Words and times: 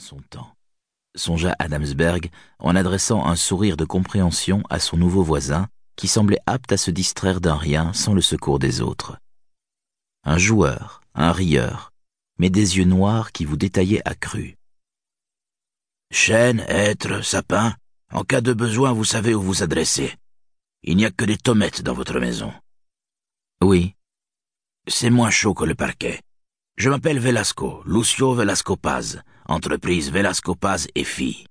son 0.00 0.20
temps, 0.30 0.56
songea 1.14 1.54
Adamsberg 1.58 2.30
en 2.58 2.74
adressant 2.74 3.26
un 3.26 3.36
sourire 3.36 3.76
de 3.76 3.84
compréhension 3.84 4.62
à 4.70 4.78
son 4.78 4.96
nouveau 4.96 5.22
voisin 5.22 5.68
qui 5.96 6.08
semblait 6.08 6.40
apte 6.46 6.72
à 6.72 6.78
se 6.78 6.90
distraire 6.90 7.40
d'un 7.40 7.56
rien 7.56 7.92
sans 7.92 8.14
le 8.14 8.22
secours 8.22 8.58
des 8.58 8.80
autres. 8.80 9.18
Un 10.24 10.38
joueur, 10.38 11.02
un 11.14 11.32
rieur, 11.32 11.92
mais 12.38 12.48
des 12.48 12.78
yeux 12.78 12.84
noirs 12.84 13.32
qui 13.32 13.44
vous 13.44 13.56
détaillaient 13.56 14.06
à 14.08 14.14
cru. 14.14 14.56
Chêne, 16.10 16.64
hêtre, 16.68 17.22
sapin, 17.22 17.76
en 18.12 18.24
cas 18.24 18.40
de 18.40 18.54
besoin, 18.54 18.92
vous 18.92 19.04
savez 19.04 19.34
où 19.34 19.42
vous 19.42 19.62
adresser. 19.62 20.16
Il 20.82 20.96
n'y 20.96 21.04
a 21.04 21.10
que 21.10 21.26
des 21.26 21.36
tomettes 21.36 21.82
dans 21.82 21.94
votre 21.94 22.18
maison. 22.18 22.52
Oui. 23.62 23.94
C'est 24.88 25.10
moins 25.10 25.30
chaud 25.30 25.52
que 25.52 25.64
le 25.64 25.74
parquet. 25.74 26.22
Je 26.76 26.88
m'appelle 26.88 27.18
Velasco, 27.18 27.82
Lucio 27.84 28.34
Velasco 28.34 28.76
Paz, 28.76 29.22
entreprise 29.46 30.10
Velasco 30.10 30.54
Paz 30.54 30.88
et 30.94 31.04
fille. 31.04 31.44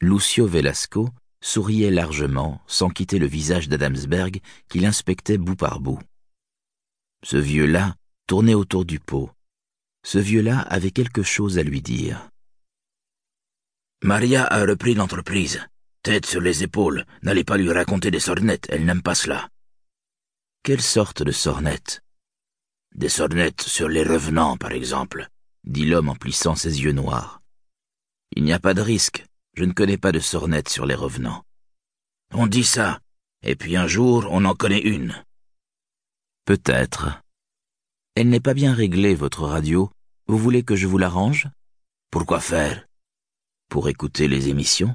Lucio 0.00 0.46
Velasco 0.46 1.10
souriait 1.40 1.90
largement, 1.90 2.60
sans 2.66 2.88
quitter 2.88 3.18
le 3.18 3.26
visage 3.26 3.68
d'Adamsberg, 3.68 4.40
qu'il 4.68 4.84
inspectait 4.86 5.38
bout 5.38 5.56
par 5.56 5.80
bout. 5.80 6.00
Ce 7.22 7.36
vieux-là 7.36 7.94
tournait 8.26 8.54
autour 8.54 8.84
du 8.84 8.98
pot. 8.98 9.30
Ce 10.04 10.18
vieux-là 10.18 10.60
avait 10.60 10.90
quelque 10.90 11.22
chose 11.22 11.58
à 11.58 11.62
lui 11.62 11.82
dire. 11.82 12.28
Maria 14.02 14.46
a 14.46 14.64
repris 14.64 14.94
l'entreprise. 14.94 15.60
Tête 16.02 16.24
sur 16.24 16.40
les 16.40 16.62
épaules, 16.62 17.04
n'allez 17.22 17.44
pas 17.44 17.58
lui 17.58 17.70
raconter 17.70 18.10
des 18.10 18.20
sornettes, 18.20 18.66
elle 18.70 18.86
n'aime 18.86 19.02
pas 19.02 19.14
cela. 19.14 19.50
Quelle 20.62 20.80
sorte 20.80 21.22
de 21.22 21.32
sornettes 21.32 22.02
des 23.00 23.08
sornettes 23.08 23.62
sur 23.62 23.88
les 23.88 24.02
revenants, 24.02 24.58
par 24.58 24.72
exemple, 24.72 25.26
dit 25.64 25.86
l'homme 25.86 26.10
en 26.10 26.14
plissant 26.14 26.54
ses 26.54 26.82
yeux 26.82 26.92
noirs. 26.92 27.40
Il 28.36 28.44
n'y 28.44 28.52
a 28.52 28.60
pas 28.60 28.74
de 28.74 28.82
risque. 28.82 29.24
Je 29.54 29.64
ne 29.64 29.72
connais 29.72 29.96
pas 29.96 30.12
de 30.12 30.20
sornettes 30.20 30.68
sur 30.68 30.84
les 30.84 30.94
revenants. 30.94 31.42
On 32.34 32.46
dit 32.46 32.62
ça, 32.62 33.00
et 33.42 33.56
puis 33.56 33.74
un 33.74 33.86
jour 33.86 34.28
on 34.30 34.44
en 34.44 34.54
connaît 34.54 34.82
une. 34.82 35.14
Peut-être. 36.44 37.22
Elle 38.16 38.28
n'est 38.28 38.38
pas 38.38 38.54
bien 38.54 38.74
réglée, 38.74 39.14
votre 39.14 39.44
radio. 39.46 39.90
Vous 40.26 40.36
voulez 40.36 40.62
que 40.62 40.76
je 40.76 40.86
vous 40.86 40.98
l'arrange 40.98 41.48
Pourquoi 42.10 42.38
faire? 42.38 42.86
Pour 43.70 43.88
écouter 43.88 44.28
les 44.28 44.48
émissions? 44.48 44.94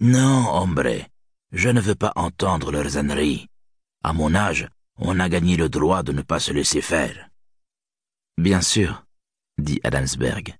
Non, 0.00 0.50
hombre. 0.52 1.08
Je 1.50 1.70
ne 1.70 1.80
veux 1.80 1.94
pas 1.94 2.12
entendre 2.14 2.72
leurs 2.72 2.98
âneries. 2.98 3.48
À 4.04 4.12
mon 4.12 4.34
âge, 4.34 4.68
on 4.98 5.20
a 5.20 5.28
gagné 5.28 5.56
le 5.56 5.68
droit 5.68 6.02
de 6.02 6.12
ne 6.12 6.22
pas 6.22 6.40
se 6.40 6.52
laisser 6.52 6.80
faire. 6.80 7.30
Bien 8.38 8.60
sûr, 8.60 9.06
dit 9.58 9.80
Adamsberg. 9.84 10.56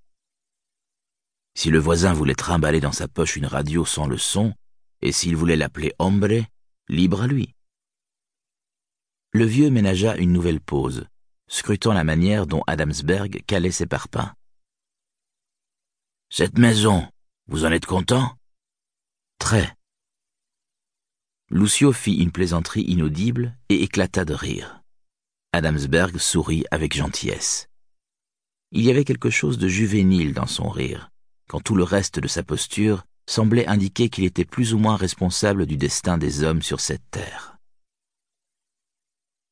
Si 1.55 1.71
le 1.71 1.79
voisin 1.79 2.13
voulait 2.13 2.35
trimballer 2.35 2.81
dans 2.81 2.93
sa 2.93 3.09
poche 3.09 3.37
une 3.37 3.47
radio 3.47 3.85
sans 3.85 4.07
le 4.07 4.19
son, 4.19 4.55
et 5.01 5.13
s'il 5.13 5.37
voulait 5.37 5.57
l'appeler 5.57 5.95
hombre, 5.99 6.45
libre 6.89 7.23
à 7.23 7.27
lui. 7.27 7.55
Le 9.33 9.45
vieux 9.45 9.71
ménagea 9.71 10.17
une 10.17 10.33
nouvelle 10.33 10.61
pause, 10.61 11.07
scrutant 11.49 11.93
la 11.93 12.05
manière 12.05 12.47
dont 12.47 12.63
Adamsberg 12.67 13.43
calait 13.47 13.71
ses 13.71 13.87
parpaings. 13.87 14.35
Cette 16.31 16.59
maison, 16.59 17.09
vous 17.47 17.65
en 17.65 17.73
êtes 17.73 17.87
content? 17.87 18.37
Très. 19.39 19.76
Lucio 21.51 21.93
fit 21.93 22.17
une 22.17 22.33
plaisanterie 22.33 22.83
inaudible 22.83 23.57
et 23.69 23.85
éclata 23.85 24.25
de 24.25 24.35
rire. 24.35 24.83
Adamsberg 25.53 26.19
sourit 26.19 26.65
avec 26.73 26.93
gentillesse. 26.93 27.69
Il 28.73 28.83
y 28.83 28.91
avait 28.91 29.05
quelque 29.05 29.31
chose 29.31 29.57
de 29.57 29.69
juvénile 29.69 30.35
dans 30.35 30.49
son 30.49 30.69
rire, 30.69 31.11
quand 31.49 31.61
tout 31.61 31.77
le 31.77 31.85
reste 31.85 32.19
de 32.19 32.27
sa 32.27 32.43
posture 32.43 33.05
semblait 33.29 33.69
indiquer 33.69 34.09
qu'il 34.09 34.25
était 34.25 34.45
plus 34.45 34.75
ou 34.75 34.79
moins 34.79 34.97
responsable 34.97 35.67
du 35.67 35.77
destin 35.77 36.19
des 36.19 36.43
hommes 36.43 36.63
sur 36.63 36.81
cette 36.81 37.09
terre. 37.13 37.59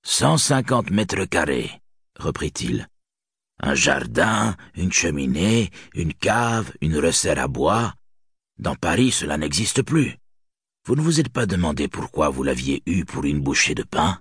Cent 0.04 0.36
cinquante 0.36 0.90
mètres 0.90 1.24
carrés, 1.26 1.80
reprit-il. 2.18 2.88
Un 3.60 3.76
jardin, 3.76 4.56
une 4.74 4.92
cheminée, 4.92 5.70
une 5.94 6.12
cave, 6.12 6.72
une 6.80 6.98
resserre 6.98 7.38
à 7.38 7.46
bois. 7.46 7.94
Dans 8.58 8.74
Paris, 8.74 9.12
cela 9.12 9.38
n'existe 9.38 9.82
plus. 9.82 10.18
Vous 10.86 10.96
ne 10.96 11.00
vous 11.00 11.18
êtes 11.18 11.30
pas 11.30 11.46
demandé 11.46 11.88
pourquoi 11.88 12.28
vous 12.28 12.42
l'aviez 12.42 12.82
eue 12.84 13.06
pour 13.06 13.24
une 13.24 13.40
bouchée 13.40 13.74
de 13.74 13.84
pain? 13.84 14.20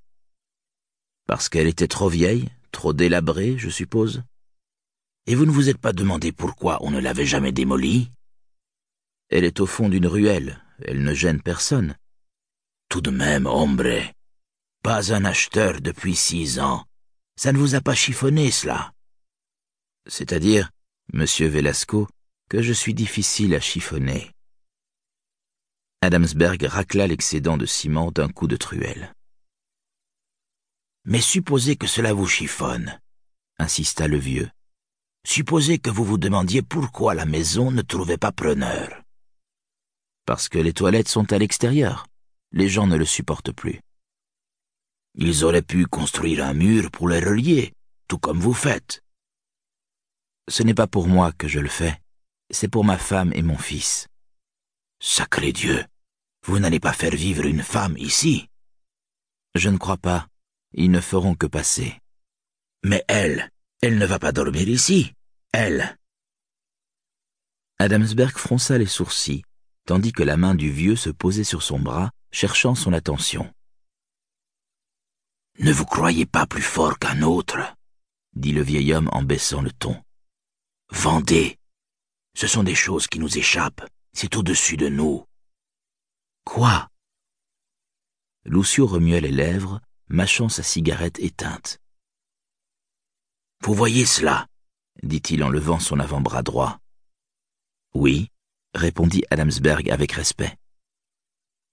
Parce 1.27 1.49
qu'elle 1.49 1.67
était 1.67 1.89
trop 1.89 2.07
vieille, 2.07 2.47
trop 2.71 2.93
délabrée, 2.93 3.57
je 3.57 3.69
suppose? 3.69 4.23
Et 5.27 5.35
vous 5.35 5.45
ne 5.45 5.51
vous 5.51 5.67
êtes 5.67 5.77
pas 5.77 5.91
demandé 5.91 6.31
pourquoi 6.31 6.81
on 6.81 6.89
ne 6.89 7.01
l'avait 7.01 7.25
jamais 7.25 7.51
démolie? 7.51 8.11
Elle 9.29 9.43
est 9.43 9.59
au 9.59 9.65
fond 9.65 9.89
d'une 9.89 10.07
ruelle, 10.07 10.63
elle 10.85 11.03
ne 11.03 11.13
gêne 11.13 11.41
personne. 11.41 11.97
Tout 12.87 13.01
de 13.01 13.11
même, 13.11 13.45
hombre, 13.45 14.01
pas 14.83 15.13
un 15.13 15.25
acheteur 15.25 15.81
depuis 15.81 16.15
six 16.15 16.59
ans. 16.59 16.85
Ça 17.35 17.51
ne 17.51 17.57
vous 17.57 17.75
a 17.75 17.81
pas 17.81 17.95
chiffonné, 17.95 18.51
cela? 18.51 18.93
C'est-à-dire, 20.07 20.69
monsieur 21.11 21.47
Velasco, 21.47 22.07
que 22.49 22.61
je 22.61 22.71
suis 22.71 22.93
difficile 22.93 23.53
à 23.53 23.59
chiffonner. 23.59 24.32
Adamsberg 26.03 26.63
racla 26.63 27.07
l'excédent 27.07 27.57
de 27.57 27.65
ciment 27.65 28.11
d'un 28.11 28.29
coup 28.29 28.47
de 28.47 28.57
truelle. 28.57 29.13
Mais 31.05 31.21
supposez 31.21 31.75
que 31.75 31.87
cela 31.87 32.13
vous 32.13 32.27
chiffonne, 32.27 32.99
insista 33.57 34.07
le 34.07 34.17
vieux. 34.17 34.49
Supposez 35.25 35.79
que 35.79 35.89
vous 35.89 36.03
vous 36.03 36.17
demandiez 36.17 36.61
pourquoi 36.61 37.13
la 37.13 37.25
maison 37.25 37.71
ne 37.71 37.81
trouvait 37.81 38.17
pas 38.17 38.31
preneur. 38.31 39.01
Parce 40.25 40.49
que 40.49 40.59
les 40.59 40.73
toilettes 40.73 41.07
sont 41.07 41.31
à 41.31 41.37
l'extérieur. 41.37 42.07
Les 42.51 42.69
gens 42.69 42.87
ne 42.87 42.97
le 42.97 43.05
supportent 43.05 43.51
plus. 43.51 43.81
Ils 45.15 45.43
auraient 45.43 45.61
pu 45.61 45.85
construire 45.85 46.45
un 46.45 46.53
mur 46.53 46.91
pour 46.91 47.07
les 47.07 47.19
relier, 47.19 47.73
tout 48.07 48.17
comme 48.17 48.39
vous 48.39 48.53
faites. 48.53 49.01
Ce 50.49 50.63
n'est 50.63 50.73
pas 50.73 50.87
pour 50.87 51.07
moi 51.07 51.31
que 51.31 51.47
je 51.47 51.59
le 51.59 51.69
fais, 51.69 52.01
c'est 52.49 52.67
pour 52.67 52.83
ma 52.83 52.97
femme 52.97 53.31
et 53.33 53.41
mon 53.41 53.57
fils. 53.57 54.07
Sacré 54.99 55.51
Dieu, 55.51 55.85
vous 56.45 56.59
n'allez 56.59 56.79
pas 56.79 56.93
faire 56.93 57.15
vivre 57.15 57.45
une 57.45 57.63
femme 57.63 57.95
ici 57.97 58.49
Je 59.55 59.69
ne 59.69 59.77
crois 59.77 59.97
pas. 59.97 60.27
Ils 60.73 60.91
ne 60.91 60.99
feront 60.99 61.35
que 61.35 61.45
passer. 61.45 61.99
Mais 62.83 63.03
elle, 63.07 63.49
elle 63.81 63.97
ne 63.97 64.05
va 64.05 64.19
pas 64.19 64.31
dormir 64.31 64.67
ici. 64.67 65.13
Elle. 65.51 65.97
Adamsberg 67.79 68.37
fronça 68.37 68.77
les 68.77 68.87
sourcils, 68.87 69.43
tandis 69.85 70.11
que 70.11 70.23
la 70.23 70.35
main 70.35 70.55
du 70.55 70.69
vieux 70.69 70.95
se 70.95 71.09
posait 71.09 71.43
sur 71.43 71.63
son 71.63 71.79
bras, 71.79 72.11
cherchant 72.31 72.75
son 72.75 72.91
attention. 72.91 73.53
Ne 75.59 75.71
vous 75.71 75.85
croyez 75.85 76.25
pas 76.25 76.47
plus 76.47 76.61
fort 76.63 76.97
qu'un 76.97 77.21
autre, 77.21 77.59
dit 78.35 78.51
le 78.51 78.63
vieil 78.63 78.93
homme 78.93 79.09
en 79.13 79.21
baissant 79.21 79.61
le 79.61 79.71
ton. 79.71 80.01
Vendez. 80.89 81.57
Ce 82.35 82.47
sont 82.47 82.63
des 82.63 82.75
choses 82.75 83.07
qui 83.07 83.19
nous 83.19 83.37
échappent. 83.37 83.87
C'est 84.13 84.35
au-dessus 84.35 84.77
de 84.77 84.89
nous. 84.89 85.25
Quoi? 86.43 86.89
Lucio 88.45 88.85
remuait 88.85 89.21
les 89.21 89.31
lèvres, 89.31 89.81
mâchant 90.07 90.49
sa 90.49 90.63
cigarette 90.63 91.19
éteinte. 91.19 91.79
Vous 93.61 93.73
voyez 93.73 94.05
cela? 94.05 94.47
dit-il 95.01 95.43
en 95.43 95.49
levant 95.49 95.79
son 95.79 95.99
avant-bras 95.99 96.43
droit. 96.43 96.79
Oui, 97.93 98.29
répondit 98.73 99.23
Adamsberg 99.29 99.89
avec 99.89 100.11
respect. 100.11 100.55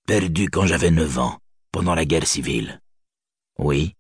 Perdu 0.07 0.49
quand 0.49 0.67
j'avais 0.67 0.91
neuf 0.91 1.19
ans, 1.19 1.39
pendant 1.73 1.95
la 1.95 2.05
guerre 2.05 2.27
civile. 2.27 2.81
Oui. 3.59 3.95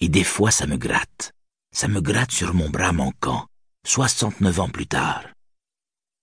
Et 0.00 0.08
des 0.08 0.24
fois 0.24 0.50
ça 0.50 0.66
me 0.66 0.76
gratte. 0.76 1.32
Ça 1.72 1.88
me 1.88 2.00
gratte 2.00 2.32
sur 2.32 2.54
mon 2.54 2.70
bras 2.70 2.92
manquant, 2.92 3.46
soixante-neuf 3.86 4.60
ans 4.60 4.70
plus 4.70 4.86
tard. 4.86 5.24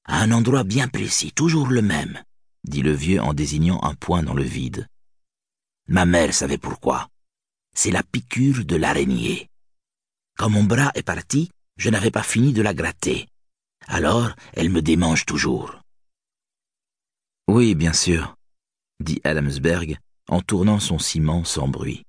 À 0.05 0.21
un 0.21 0.31
endroit 0.31 0.63
bien 0.63 0.87
précis, 0.87 1.31
toujours 1.31 1.67
le 1.67 1.81
même, 1.81 2.23
dit 2.65 2.81
le 2.81 2.91
vieux 2.91 3.21
en 3.21 3.33
désignant 3.33 3.81
un 3.83 3.95
point 3.95 4.23
dans 4.23 4.33
le 4.33 4.43
vide. 4.43 4.87
Ma 5.87 6.05
mère 6.05 6.33
savait 6.33 6.57
pourquoi. 6.57 7.09
C'est 7.75 7.91
la 7.91 8.03
piqûre 8.03 8.65
de 8.65 8.75
l'araignée. 8.75 9.49
Quand 10.37 10.49
mon 10.49 10.63
bras 10.63 10.91
est 10.95 11.03
parti, 11.03 11.49
je 11.77 11.89
n'avais 11.89 12.11
pas 12.11 12.23
fini 12.23 12.53
de 12.53 12.61
la 12.61 12.73
gratter. 12.73 13.27
Alors, 13.87 14.31
elle 14.53 14.69
me 14.69 14.81
démange 14.81 15.25
toujours. 15.25 15.79
Oui, 17.47 17.75
bien 17.75 17.93
sûr, 17.93 18.35
dit 18.99 19.21
Adamsberg 19.23 19.97
en 20.27 20.41
tournant 20.41 20.79
son 20.79 20.97
ciment 20.97 21.43
sans 21.43 21.67
bruit. 21.67 22.03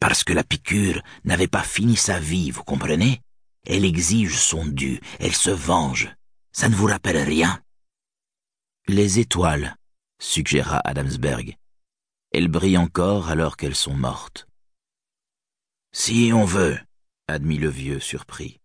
Parce 0.00 0.24
que 0.24 0.32
la 0.32 0.42
piqûre 0.42 1.00
n'avait 1.24 1.46
pas 1.46 1.62
fini 1.62 1.96
sa 1.96 2.18
vie, 2.18 2.50
vous 2.50 2.64
comprenez? 2.64 3.20
Elle 3.64 3.84
exige 3.84 4.38
son 4.38 4.66
dû, 4.66 5.00
elle 5.20 5.34
se 5.34 5.50
venge. 5.50 6.14
Ça 6.52 6.68
ne 6.68 6.74
vous 6.74 6.86
rappelle 6.86 7.18
rien? 7.18 7.60
Les 8.88 9.18
étoiles, 9.18 9.76
suggéra 10.20 10.80
Adamsberg. 10.84 11.56
Elles 12.30 12.48
brillent 12.48 12.78
encore 12.78 13.28
alors 13.30 13.56
qu'elles 13.56 13.74
sont 13.74 13.94
mortes. 13.94 14.46
Si 15.92 16.30
on 16.32 16.44
veut, 16.44 16.78
admit 17.26 17.58
le 17.58 17.68
vieux 17.68 17.98
surpris. 17.98 18.60